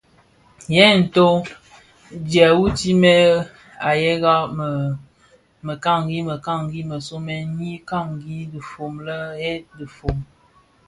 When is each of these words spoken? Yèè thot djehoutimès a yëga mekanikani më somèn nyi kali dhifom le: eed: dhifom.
Yèè 0.75 0.89
thot 1.13 1.45
djehoutimès 2.29 3.31
a 3.89 3.89
yëga 4.03 4.33
mekanikani 5.67 6.79
më 6.89 6.97
somèn 7.07 7.45
nyi 7.57 7.73
kali 7.89 8.37
dhifom 8.51 8.93
le: 9.07 9.17
eed: 9.49 9.63
dhifom. 9.77 10.17